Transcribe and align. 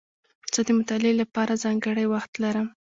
زه 0.53 0.59
د 0.67 0.69
مطالعې 0.79 1.13
له 1.21 1.25
پاره 1.33 1.55
ځانګړی 1.63 2.05
وخت 2.13 2.31
لرم. 2.43 2.67